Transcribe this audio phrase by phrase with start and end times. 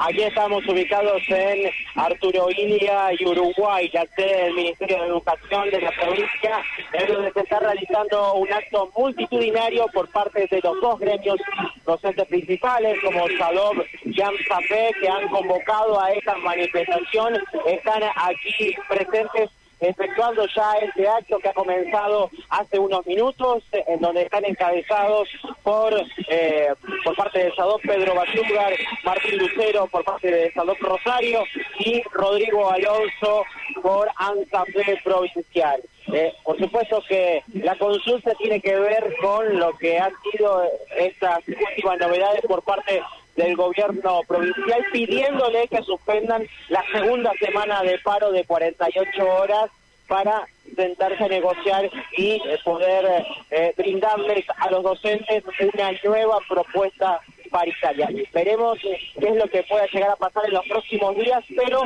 [0.00, 5.80] Aquí estamos ubicados en Arturo Ilia y Uruguay, la sede del Ministerio de Educación de
[5.80, 11.00] la provincia, en donde se está realizando un acto multitudinario por parte de los dos
[11.00, 11.38] gremios
[11.84, 13.74] docentes principales, como Salov
[14.04, 17.36] y AMSAPE, que han convocado a esta manifestación.
[17.66, 19.50] Están aquí presentes
[19.80, 25.28] efectuando ya este acto que ha comenzado hace unos minutos, en donde están encabezados
[25.62, 25.94] por
[26.28, 26.74] eh,
[27.04, 28.72] por parte de Sadop Pedro Bayúgar,
[29.04, 31.44] Martín Lucero por parte de Sadop Rosario
[31.78, 33.44] y Rodrigo Alonso
[33.82, 35.80] por ANSAFE Provincial.
[36.12, 40.62] Eh, por supuesto que la consulta tiene que ver con lo que han sido
[40.96, 43.02] estas últimas novedades por parte
[43.38, 49.70] del gobierno provincial pidiéndole que suspendan la segunda semana de paro de 48 horas
[50.08, 57.20] para sentarse a negociar y eh, poder eh, brindarles a los docentes una nueva propuesta
[57.50, 58.08] paritaria.
[58.34, 61.84] Veremos qué es lo que pueda llegar a pasar en los próximos días, pero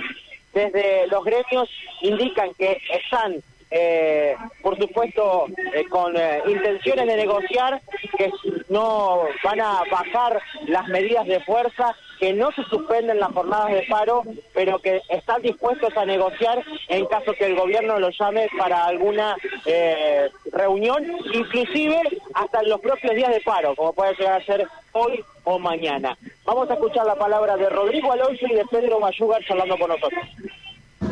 [0.55, 1.69] desde los gremios
[2.01, 7.81] indican que están eh, por supuesto, eh, con eh, intenciones de negociar,
[8.19, 8.31] que
[8.69, 13.83] no van a bajar las medidas de fuerza, que no se suspenden las jornadas de
[13.89, 14.23] paro,
[14.55, 19.37] pero que están dispuestos a negociar en caso que el gobierno lo llame para alguna
[19.67, 22.01] eh, reunión, inclusive
[22.35, 26.17] hasta en los propios días de paro, como puede llegar a ser hoy o mañana.
[26.45, 30.23] Vamos a escuchar la palabra de Rodrigo Alonso y de Pedro Mayugar charlando con nosotros.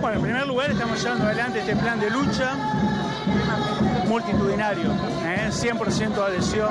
[0.00, 2.54] Bueno, en primer lugar estamos llevando adelante este plan de lucha
[4.08, 4.90] multitudinario,
[5.26, 5.50] ¿eh?
[5.50, 6.70] 100% adhesión,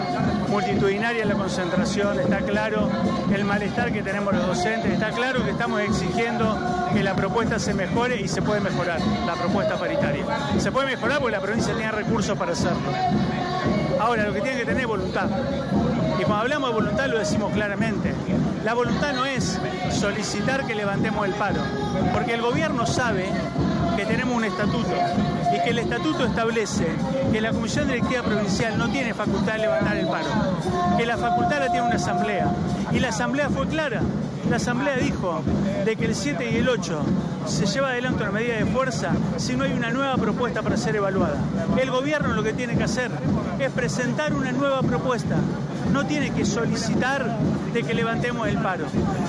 [0.49, 2.89] multitudinaria la concentración, está claro
[3.31, 6.58] el malestar que tenemos los docentes, está claro que estamos exigiendo
[6.91, 10.25] que la propuesta se mejore y se puede mejorar, la propuesta paritaria.
[10.58, 12.91] Se puede mejorar porque la provincia tiene recursos para hacerlo.
[13.99, 15.30] Ahora, lo que tiene que tener es voluntad.
[16.19, 18.14] Y cuando hablamos de voluntad lo decimos claramente.
[18.63, 19.57] La voluntad no es
[19.91, 21.61] solicitar que levantemos el paro,
[22.13, 23.25] porque el gobierno sabe
[23.95, 24.93] que tenemos un estatuto
[25.53, 26.87] y que el estatuto establece
[27.31, 30.27] que la Comisión Directiva Provincial no tiene facultad de levantar el paro,
[30.97, 32.47] que la facultad la tiene una asamblea.
[32.92, 34.02] Y la asamblea fue clara.
[34.49, 35.43] La asamblea dijo
[35.86, 37.02] de que el 7 y el 8
[37.45, 40.95] se lleva adelante una medida de fuerza si no hay una nueva propuesta para ser
[40.95, 41.37] evaluada.
[41.80, 43.11] El gobierno lo que tiene que hacer
[43.59, 45.36] es presentar una nueva propuesta.
[45.93, 47.38] No tiene que solicitar
[47.73, 48.86] de que levantemos el paro.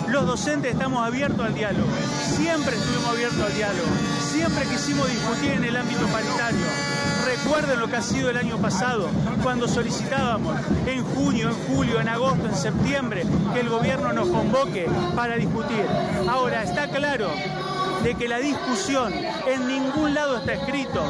[0.08, 1.88] Los docentes estamos abiertos al diálogo.
[2.36, 3.88] Siempre estuvimos abiertos al diálogo.
[4.32, 6.99] Siempre quisimos discutir en el ámbito paritario.
[7.44, 9.08] Recuerden lo que ha sido el año pasado,
[9.42, 10.56] cuando solicitábamos
[10.86, 14.86] en junio, en julio, en agosto, en septiembre, que el gobierno nos convoque
[15.16, 15.84] para discutir.
[16.28, 17.28] Ahora, está claro
[18.02, 19.12] de que la discusión
[19.46, 21.02] en ningún lado está escrito,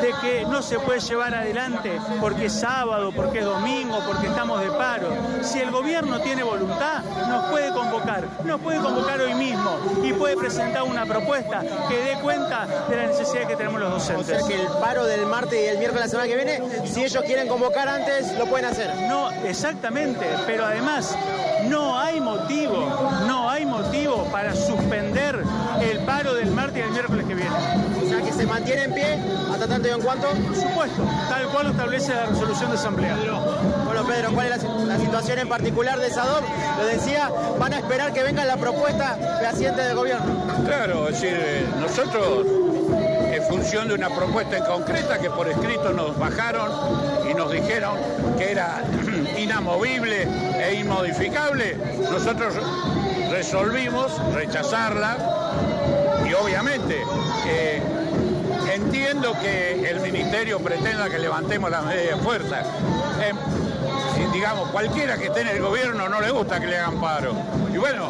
[0.00, 4.60] de que no se puede llevar adelante porque es sábado, porque es domingo, porque estamos
[4.60, 5.08] de paro.
[5.42, 10.36] Si el gobierno tiene voluntad, nos puede convocar, nos puede convocar hoy mismo y puede
[10.36, 14.22] presentar una propuesta que dé cuenta de la necesidad que tenemos los docentes.
[14.22, 16.86] O sea que el paro del martes y el miércoles de la semana que viene,
[16.86, 18.94] si ellos quieren convocar antes, lo pueden hacer.
[19.08, 21.16] No, exactamente, pero además
[21.68, 22.86] no hay motivo,
[23.26, 25.42] no hay motivo para suspender
[25.80, 27.50] el paro del martes y el miércoles que viene.
[28.04, 29.18] O sea que se mantiene en pie
[29.52, 30.28] hasta tanto y en cuanto.
[30.28, 33.16] Por supuesto, tal cual lo establece la resolución de asamblea.
[33.84, 36.44] Bueno, Pedro, ¿cuál es la, la situación en particular de SADOP?
[36.78, 40.42] Lo decía, van a esperar que venga la propuesta fehaciente del gobierno.
[40.64, 42.46] Claro, es decir, eh, nosotros,
[43.32, 46.70] en función de una propuesta en concreta que por escrito nos bajaron
[47.30, 47.96] y nos dijeron
[48.38, 48.82] que era
[49.38, 50.28] inamovible
[50.58, 51.76] e inmodificable,
[52.10, 52.54] nosotros
[53.30, 55.16] resolvimos rechazarla
[56.32, 57.04] y obviamente
[57.46, 57.82] eh,
[58.72, 62.62] entiendo que el ministerio pretenda que levantemos las medidas de fuerza.
[63.20, 63.32] Eh,
[64.14, 67.34] si, digamos, cualquiera que esté en el gobierno no le gusta que le hagan paro.
[67.72, 68.08] Y bueno,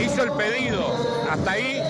[0.00, 0.84] hizo el pedido,
[1.30, 1.80] hasta ahí,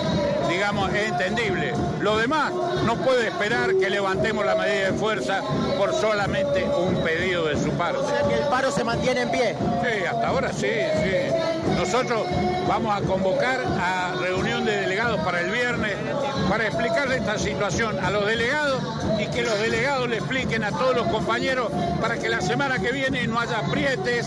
[0.50, 1.72] digamos, es entendible.
[2.00, 2.53] Lo demás
[2.84, 5.42] no puede esperar que levantemos la medida de fuerza
[5.78, 7.98] por solamente un pedido de su parte.
[8.00, 9.56] O sea que el paro se mantiene en pie.
[9.82, 11.57] Sí, hasta ahora sí, sí.
[11.76, 12.22] Nosotros
[12.69, 15.96] vamos a convocar a reunión de delegados para el viernes
[16.49, 18.82] para explicarle esta situación a los delegados
[19.19, 21.70] y que los delegados le expliquen a todos los compañeros
[22.00, 24.26] para que la semana que viene no haya aprietes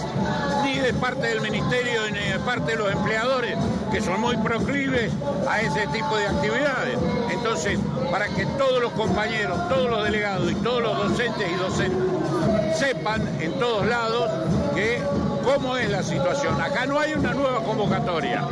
[0.63, 3.57] ni de parte del ministerio ni de parte de los empleadores
[3.91, 5.11] que son muy proclives
[5.49, 6.97] a ese tipo de actividades.
[7.31, 7.77] Entonces,
[8.09, 13.27] para que todos los compañeros, todos los delegados y todos los docentes y docentes sepan
[13.41, 14.29] en todos lados
[14.73, 15.01] que
[15.43, 16.59] cómo es la situación.
[16.61, 18.47] Acá no hay una nueva convocatoria.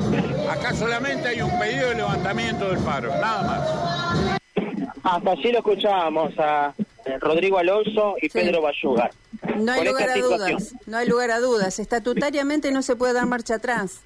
[0.50, 4.40] Acá solamente hay un pedido de levantamiento del paro, nada más.
[5.04, 6.74] Hasta allí lo escuchábamos a
[7.06, 8.30] eh, Rodrigo Alonso y Sí.
[8.34, 9.12] Pedro Bayugar.
[9.58, 10.50] No hay lugar a situación.
[10.52, 11.80] dudas, no hay lugar a dudas.
[11.80, 14.02] Estatutariamente no se puede dar marcha atrás.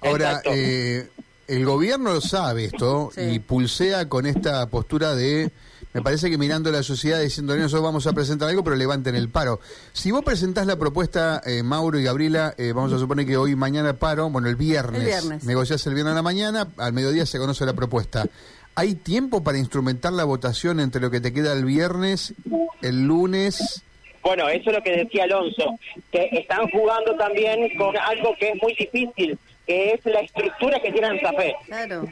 [0.00, 1.08] Ahora, eh,
[1.48, 5.50] el gobierno lo sabe esto y pulsea con esta postura de,
[5.96, 9.30] me parece que mirando la sociedad diciendo, nosotros vamos a presentar algo, pero levanten el
[9.30, 9.60] paro.
[9.94, 13.56] Si vos presentás la propuesta, eh, Mauro y Gabriela, eh, vamos a suponer que hoy,
[13.56, 15.44] mañana paro, bueno, el viernes, el viernes.
[15.44, 18.26] negociás el viernes a la mañana, al mediodía se conoce la propuesta.
[18.74, 22.34] ¿Hay tiempo para instrumentar la votación entre lo que te queda el viernes,
[22.82, 23.82] el lunes?
[24.22, 25.78] Bueno, eso es lo que decía Alonso,
[26.12, 30.92] que están jugando también con algo que es muy difícil, que es la estructura que
[30.92, 31.56] tiene Fe.
[31.64, 32.06] Claro.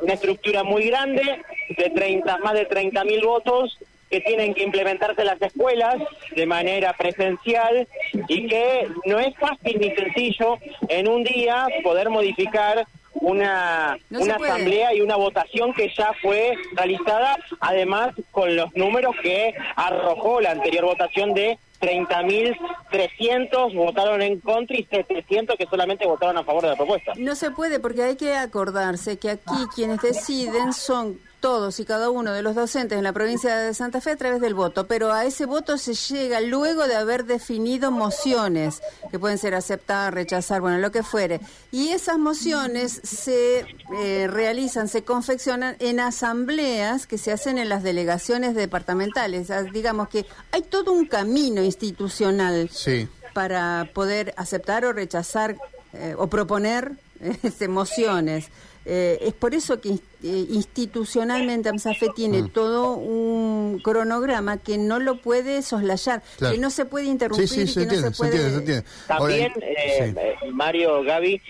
[0.00, 1.22] Una estructura muy grande,
[1.76, 3.78] de 30, más de 30 mil votos,
[4.10, 5.96] que tienen que implementarse las escuelas
[6.36, 7.88] de manera presencial
[8.28, 10.58] y que no es fácil ni sencillo
[10.88, 17.36] en un día poder modificar una, una asamblea y una votación que ya fue realizada,
[17.60, 21.58] además con los números que arrojó la anterior votación de
[22.92, 27.12] 30.300 votaron en contra y 700 que solamente votaron a favor de la propuesta.
[27.16, 32.08] No se puede porque hay que acordarse que aquí quienes deciden son todos y cada
[32.08, 35.12] uno de los docentes en la provincia de Santa Fe a través del voto, pero
[35.12, 38.80] a ese voto se llega luego de haber definido mociones
[39.10, 41.40] que pueden ser aceptar, rechazar, bueno, lo que fuere.
[41.72, 43.66] Y esas mociones se
[44.00, 49.50] eh, realizan, se confeccionan en asambleas que se hacen en las delegaciones departamentales.
[49.72, 52.70] Digamos que hay todo un camino institucional
[53.32, 55.56] para poder aceptar o rechazar
[55.94, 58.50] eh, o proponer eh, mociones.
[58.84, 62.48] Eh, es por eso que eh, institucionalmente AMSAFE tiene mm.
[62.48, 68.10] todo un cronograma que no lo puede soslayar, que no se puede interrumpir que no
[68.10, 68.82] se puede...
[69.06, 70.14] También, eh,
[70.52, 71.40] Mario, Gaby,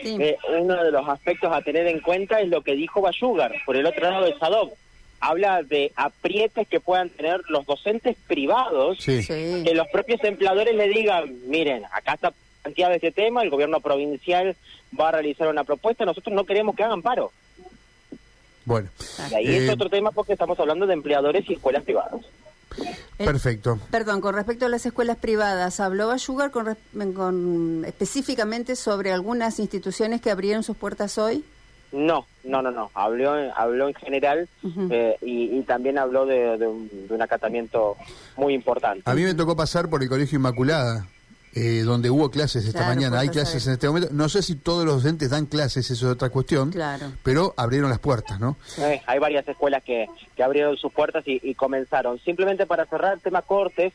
[0.61, 3.87] uno de los aspectos a tener en cuenta es lo que dijo Bayugar, por el
[3.87, 4.75] otro lado de SADOP.
[5.25, 11.33] Habla de aprietes que puedan tener los docentes privados, que los propios empleadores le digan,
[11.47, 12.33] miren, acá está
[12.63, 14.57] planteado este tema, el gobierno provincial
[14.99, 17.31] va a realizar una propuesta, nosotros no queremos que hagan paro.
[18.65, 18.89] Bueno.
[19.31, 22.21] Y ahí es eh, otro tema porque estamos hablando de empleadores y escuelas privadas.
[23.19, 23.79] Eh, Perfecto.
[23.91, 26.77] Perdón, con respecto a las escuelas privadas, ¿habló Ayugar con,
[27.15, 31.45] con, específicamente sobre algunas instituciones que abrieron sus puertas hoy?
[31.93, 32.91] No, no, no, no.
[32.95, 34.49] Habló, habló en general
[34.91, 37.97] eh, y, también habló de, un, de, un, acatamiento
[38.37, 39.03] muy importante.
[39.05, 41.07] A mí me tocó pasar por el Colegio Inmaculada
[41.55, 43.21] eh, donde hubo clases esta mañana.
[43.21, 44.09] Hay clases en este momento.
[44.11, 46.71] No sé si todos los docentes dan clases, eso es otra cuestión.
[46.71, 47.13] Claro.
[47.23, 48.57] Pero abrieron las puertas, ¿no?
[48.79, 52.19] Eh, hay varias escuelas que, que abrieron sus puertas y, y, comenzaron.
[52.21, 53.93] Simplemente para cerrar el tema Cortes,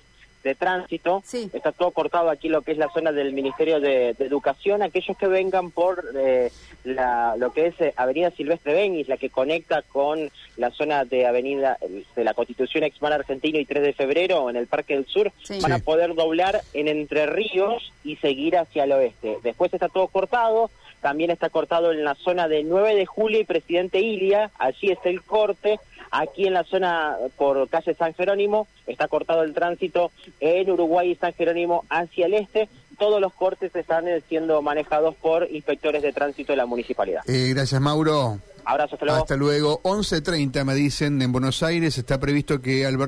[0.47, 1.23] de tránsito.
[1.53, 4.81] Está todo cortado aquí lo que es la zona del Ministerio de, Educación.
[4.81, 6.51] Aquellos que vengan por eh,
[6.83, 11.25] la, lo que es eh, Avenida Silvestre Benis, la que conecta con la zona de
[11.25, 11.77] Avenida
[12.15, 15.71] de la Constitución Exmar Argentino y 3 de Febrero en el Parque del Sur, van
[15.71, 19.37] a poder doblar en Entre Ríos y seguir hacia el oeste.
[19.43, 20.69] Después está todo cortado.
[21.01, 24.99] También está cortado en la zona de 9 de julio y Presidente Ilia, allí es
[25.03, 25.79] el corte.
[26.11, 31.15] Aquí en la zona por calle San Jerónimo está cortado el tránsito en Uruguay y
[31.15, 32.69] San Jerónimo hacia el este.
[32.97, 37.21] Todos los cortes están eh, siendo manejados por inspectores de tránsito de la municipalidad.
[37.27, 38.39] Eh, gracias, Mauro.
[38.67, 39.21] Abrazo, hasta luego.
[39.21, 39.81] Hasta luego.
[39.83, 43.05] 11.30 me dicen en Buenos Aires está previsto que Alberto